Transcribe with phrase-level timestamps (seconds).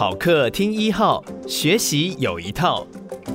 [0.00, 2.86] 好课听一号，学习有一套，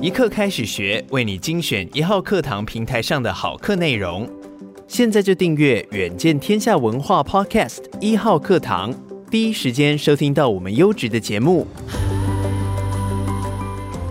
[0.02, 4.28] 一课开始学，为你精选一号课堂平台上的好课内容。
[4.88, 8.92] 现在就订阅远见天下文化 Podcast 一号课堂，
[9.30, 11.68] 第一时间收听到我们优质的节目。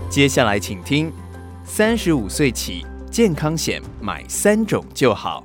[0.08, 1.12] 接下来请听：
[1.62, 2.86] 三十五岁起。
[3.10, 5.44] 健康险买三种就好，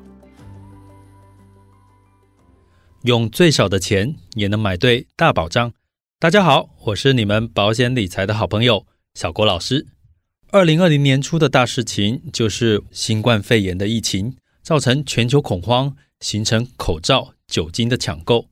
[3.01, 5.73] 用最少的钱也能买对大保障。
[6.21, 9.87] 大家好，我是你们保险理财的好朋友小郭老师。
[10.51, 18.45] 二零二零年初的大事情就是新冠肺炎的疫情，造成全球恐慌，形成口罩、酒精的抢购。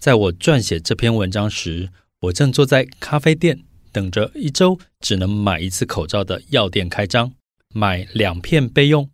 [0.00, 1.90] 在我撰写这篇文章时，
[2.22, 7.30] 我正坐在咖啡店，等着一周只能买一次口罩的药店开张。
[7.72, 9.08] 买两片备用。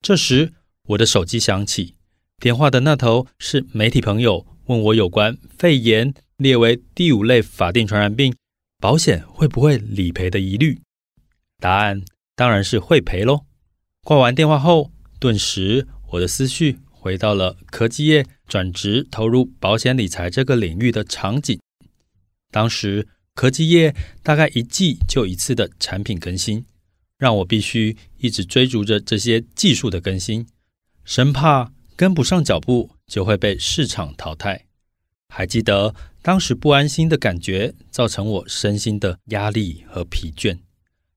[0.00, 0.52] 这时，
[0.90, 1.96] 我的手机响起，
[2.38, 8.34] 电话的那头是媒体朋友，问我有关肺炎列为第五类法定传染病，
[8.78, 10.80] 保险会不会理赔的疑虑。
[11.58, 12.02] 答案
[12.34, 13.46] 当然是会赔喽。
[14.02, 21.58] 挂完电话后，顿时我的思绪回到了科技业转职投入保险理财这个领域的场景。
[22.50, 26.64] 当时，科技业大概一季就一次的产品更新。
[27.18, 30.46] 让我必须一直追逐着这些技术的更新，
[31.02, 34.65] 生怕跟不上脚步就会被市场淘汰。
[35.28, 40.58] 还记得当时不安心的感觉，造成我身心的压力和疲倦。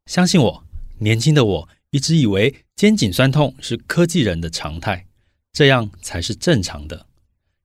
[0.05, 0.63] 相信我，
[0.99, 5.07] 年轻的我一直以为肩颈酸痛是科技人的常态，
[5.53, 7.05] 这样才是正常的。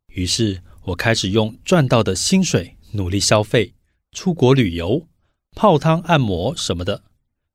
[0.09, 3.75] 于是我开始用赚到的薪水努力消费，
[4.13, 5.09] 出国旅游、
[5.57, 7.03] 泡汤按摩什么的。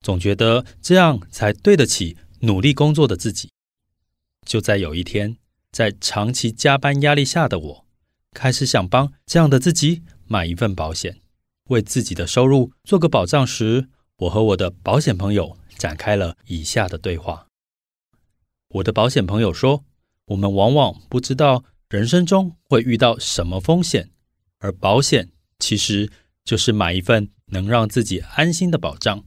[0.01, 3.49] 总觉得这样才对得起努力工作的自己。
[4.45, 5.37] 就在有一天，
[5.71, 7.85] 在长期加班压力下的我，
[8.33, 11.19] 开始想帮这样的自己买一份保险，
[11.69, 17.47] 为自己的收入做个保障时，我和我的保险朋友展开了以下的对话。
[18.69, 19.83] 我的保险朋友说，
[20.25, 24.11] 我们往往不知道人生中会遇到什么风险，
[24.59, 26.11] 而保险其实
[26.45, 29.23] 就是买一份能让自己安心的保障。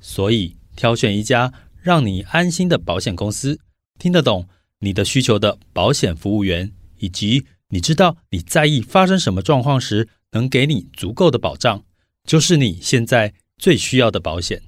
[0.00, 1.52] 所以，挑选一家
[1.82, 3.58] 让你安心的保险公司，
[3.98, 4.46] 听得懂
[4.78, 11.84] 你的需求的保险服务员，以及你知道你在意发生什么状况时能给你足够的保障，
[12.24, 14.62] 就是你现在最需要的保险。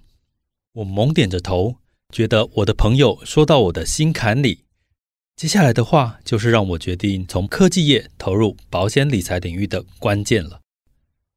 [0.73, 1.77] 我猛点着头，
[2.13, 4.65] 觉得我的朋友说到我的心坎里。
[5.37, 10.61] 接下来的话就是让我决定从科技业投入保险理财领域的关键了。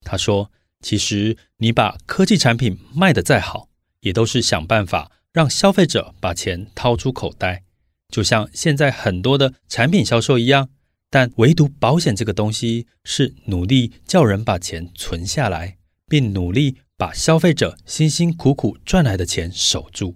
[0.03, 0.51] 他说
[0.81, 3.69] ：“其实你把科技产品卖得再好。”
[4.01, 7.63] 也都是想办法让消费者把钱掏出口袋，
[8.09, 10.69] 就像现在很多的产品销售一样。
[11.11, 15.77] 但唯独保险这个东西是努力叫人把钱存下来，
[16.07, 20.15] 并努力把消费者辛辛苦苦赚来的钱守住。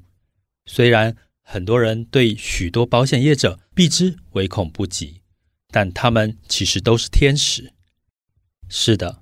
[0.66, 5.22] 虽然很多人对许多保险业者避之唯恐不及，
[5.70, 7.74] 但他们其实都是天使。
[8.70, 9.22] 是的，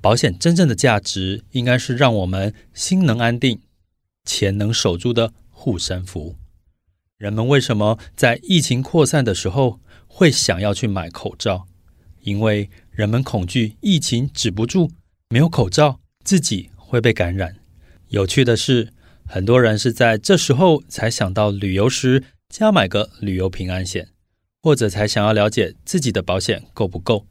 [0.00, 3.60] 保险真正的价值应该是让我们心能安定。
[4.24, 6.36] 钱能守住的护身符。
[7.18, 9.80] 人们为什么在疫情扩散的时候
[10.16, 11.66] 会想要去买口罩？
[12.20, 14.92] 因为人们恐惧疫情止不住，
[15.28, 17.56] 没有口罩自己会被感染。
[18.10, 18.92] 有趣的是，
[19.26, 24.10] 很多人是在这时候才想到旅游时加买个旅游平安险，
[24.62, 27.26] 或者才想要了解自己的保险够不够。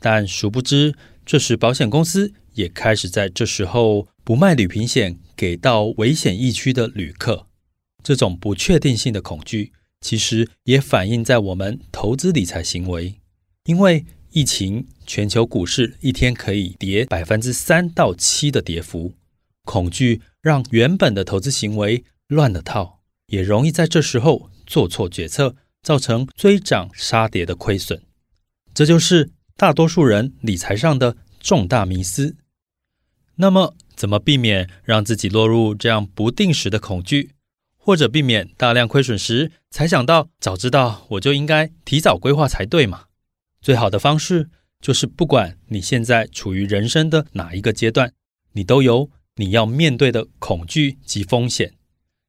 [0.00, 0.94] 但殊不知，
[1.26, 5.18] 这时保险公司也开始在这时候不卖旅平险。
[5.34, 7.48] 给到危险疫区的旅客，
[8.00, 9.72] 这种不确定性的恐惧，
[10.02, 13.14] 其实也反映在我们投资理财行为。
[13.64, 19.14] 因为疫情，全球股市一天可以跌百分之三到七的跌幅，
[19.64, 28.02] 恐惧让原本的投资行为乱了套，也容易在这时候做错决策，造成追涨杀跌的亏损。
[28.74, 32.36] 这就是大多数人理财上的重大迷思。
[33.36, 37.32] 那么，怎么避免让自己落入这样不定时的恐惧，
[37.84, 43.06] 或者避免大量亏损时才想到早知道我就应该提早规划才对嘛？
[43.60, 44.48] 最好的方式
[44.80, 48.12] 就是不管你现在处于人生的哪一个阶段，
[48.52, 51.74] 你都有你要面对的恐惧及风险。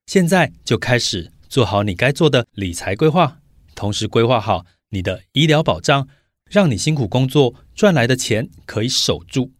[0.08, 3.40] 现在就开始做好你该做的理财规划，
[3.76, 6.08] 同时规划好你的医疗保障，
[6.50, 9.52] 让你辛苦工作赚来的钱可以守住。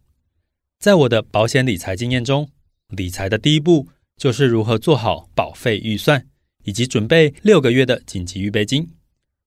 [0.80, 2.50] 在我的保险理财经验中，
[2.88, 6.26] 理财的第一步就是如何做好保费预算，
[6.64, 8.90] 以及准备六个月的紧急预备金。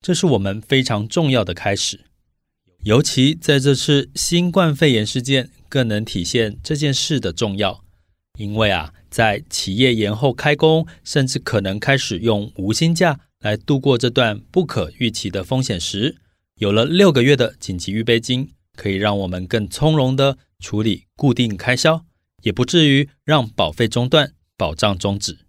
[0.01, 2.01] 这是我们非常重要的开始。
[2.83, 7.83] 尤其在这次新冠肺炎事件，更能体现这件事的重要。
[8.37, 16.17] 因为啊，在企业延后开工，甚至可能开始用无薪假来度过这段不可预期的风险时，
[16.59, 22.05] 有了六个月的紧急预备金，可以让我们更从容地处理固定开销，
[22.43, 25.39] 也不至于让保费中断、保障终止。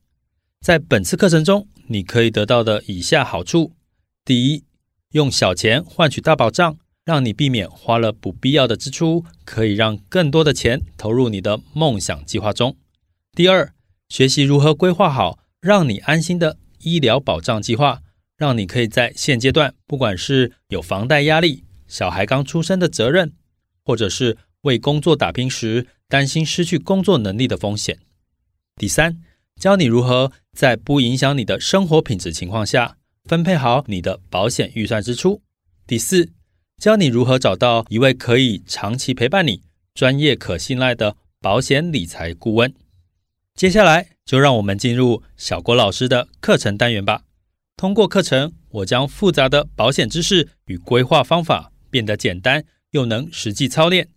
[0.60, 3.72] 在本次课程中，你可以得到的以下好处：
[4.25, 4.64] 第一，
[5.12, 6.78] 用小钱换取大保障。
[7.05, 12.76] 让你避免花了不必要的支出，可以让更多的钱投入你的梦想计划中。
[13.32, 13.72] 第二，
[14.10, 18.02] 学习如何规划好让你安心的医疗保障计划，
[18.37, 23.32] 让你可以在现阶段，不管是有房贷压力、小孩刚出生的责任，
[23.82, 28.00] 或者是为工作打拼时担心失去工作能力的风险。
[28.78, 29.20] 第三，
[29.56, 35.42] 教你如何在不影响你的生活品质情况下，分配好你的保险预算支出。
[35.84, 36.30] 第四，
[36.80, 39.62] 教你如何找到一位可以长期陪伴你、
[39.94, 42.72] 专业可信赖的保险理财顾问。
[43.56, 47.24] 接下来，就让我们进入小郭老师的课程单元吧。
[47.76, 54.08] 通过课程，我将复杂的保险知识与规划方法变得简单又能实际操练。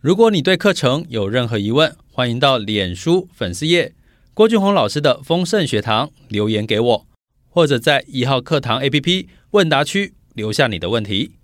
[0.00, 3.94] 如果你对课程有任何疑问，欢迎到脸书粉丝页
[4.34, 7.06] 郭俊宏老师的丰盛学堂留言给我，
[7.48, 11.36] 或者在一号课堂 APP 问答区留下你的问题。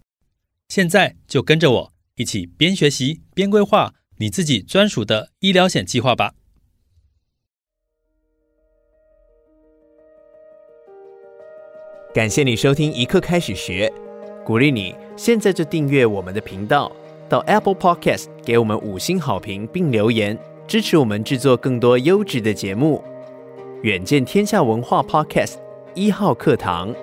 [0.69, 6.35] 现在就跟着我一起边学习边规划你自己专属的医疗险计划吧。
[12.12, 13.91] 感谢你收听一课开始学，
[14.44, 16.93] 鼓励你现在就订阅我们的频道，
[17.26, 20.38] 到 Apple Podcast 给我们五星好评并留言，
[20.69, 23.03] 支持我们制作更多优质的节目。
[23.82, 25.55] 远见天下文化 Podcast
[25.94, 26.94] 一号课堂。